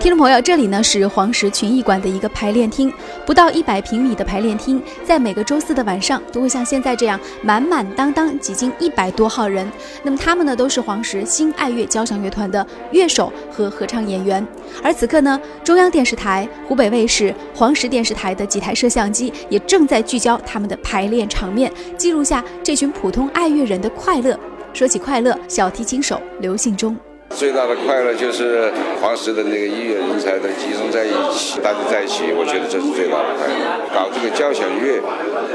[0.00, 2.90] 听众朋友，这里呢是黄石群艺馆的一个排练厅，
[3.26, 9.70] 不到一百平米的排练厅，在每个周四的晚上都会像现在这样满满当当挤进一百多号人。
[10.02, 14.44] 那么他们呢都是黄石新爱乐交响乐团的乐手和合唱演员。
[14.82, 24.34] 而此刻呢，中央电视台、湖北卫视、黄石电视台的几台摄像机也正在聚焦他们的排练场面，记录下这群普通爱乐人的快乐。
[24.72, 26.96] 说起快乐，小提琴手刘信忠。
[27.36, 28.70] 最大的快乐就是
[29.00, 33.88] 黄石的那个音乐人才的集中在一起，大家在一起，我觉得这是最大的快乐。
[33.94, 35.00] 搞这个交响乐，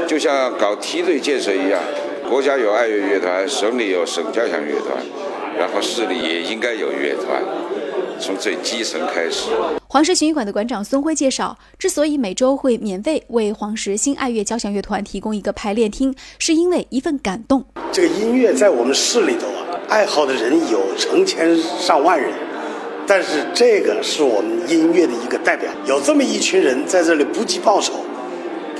[0.06, 1.80] 就像搞梯队建设一样，
[2.28, 4.96] 国家有爱乐乐团，省里有省交响乐团，
[5.56, 7.40] 然后市里也应该有乐团，
[8.18, 9.50] 从最基层开始。
[9.86, 17.64] 黄石巡艺馆的馆长孙辉介绍，之所以每周会免费为黄石新爱乐交响乐团提供一个排练厅，是因为一份感动。
[17.92, 19.65] 这个音乐在我们市里头啊。
[19.88, 22.32] 爱好的人有成千上万人，
[23.06, 25.70] 但是这个是我们音乐的一个代表。
[25.86, 27.92] 有这么一群人在这里不计报酬、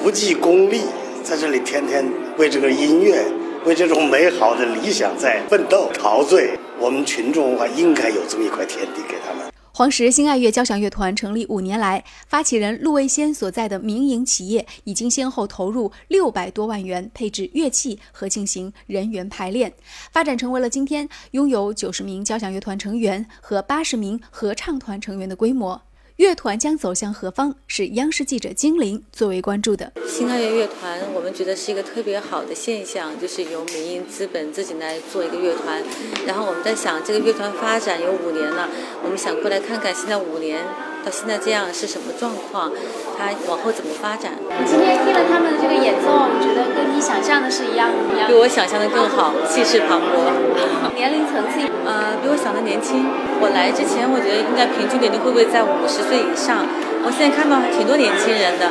[0.02, 0.80] 不计功利，
[1.22, 2.04] 在这里天天
[2.38, 3.24] 为这个音乐、
[3.64, 6.58] 为这种美好的理想在奋斗、陶醉。
[6.78, 9.46] 我们群众文化，应该有这么一块天地给他们。
[9.76, 19.74] 黄石新爱乐交响乐团成立五年来，发起人陆卫先所在的民营企业已经先后投入六百多万元配置乐器和进行人员排练，
[20.10, 25.82] 发展成为了今天拥有九十名交响乐团成员和八十名合唱团成员的规模。
[26.16, 27.54] 乐团将走向何方？
[27.66, 29.92] 是央视记者金玲最为关注的。
[30.08, 35.82] 新爱乐乐团，我们觉得是一个特别好的现象，就是由民营资本自己来做一个乐团。
[36.26, 38.66] 然后我们在想，这个乐团发展有五年了，
[39.04, 40.64] 我们想过来看看，现在五年
[41.06, 42.68] 到现在这样是什么状况，
[43.16, 44.32] 它往后怎么发展？
[44.66, 50.34] 今天听了他们的这个演奏，我觉得跟你想象的是一样一样，比我想象的更好，气势磅礴。
[50.96, 53.06] 年龄层次，呃，比我想的年轻。
[53.38, 56.66] 我来之前，我觉得应该平均年龄会不会在五十岁以上？
[57.06, 58.68] 我现在看到还挺多年轻人的。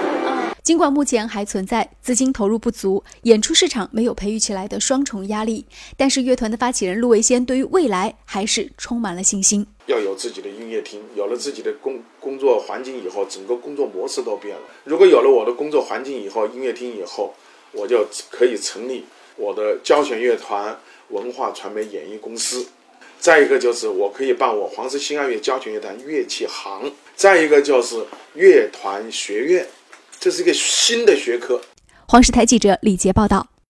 [0.62, 5.66] 尽管目前还存在资金投入不足、演出市场没有培育起来的双重压力，
[5.96, 9.66] 但是乐团的发起人陆维先对于未来还是充满了信心。
[9.96, 14.62] 要有自己的音乐厅，有了自己的工工作环境以后，整个工作模式都变了。
[14.84, 17.34] 如果有了我的工作环境以后，音乐厅以后，
[17.72, 19.06] 我就可以成立
[19.38, 20.78] 我的交响乐团。
[21.10, 22.66] 文化传媒演艺公司，
[23.20, 28.04] 再一个就是我可以办我黄石新爱乐交响乐团乐器行，再一个就是
[28.34, 29.68] 乐团学院，
[30.20, 31.62] 这是一个新的学科。
[32.08, 33.55] 黄石台记者李杰报道。